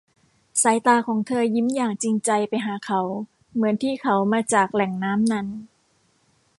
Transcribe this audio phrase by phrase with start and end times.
[0.61, 3.01] สายตาของเธอยิ้มอย่างจริงใจไปหาเขา
[3.53, 5.47] เหมือนที่เขามาจากแหล่งน้ำนั้น